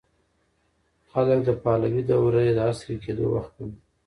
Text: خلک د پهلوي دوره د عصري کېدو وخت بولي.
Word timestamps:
خلک 1.11 1.39
د 1.45 1.49
پهلوي 1.63 2.03
دوره 2.09 2.41
د 2.57 2.59
عصري 2.69 2.95
کېدو 3.05 3.25
وخت 3.33 3.51
بولي. 3.57 3.77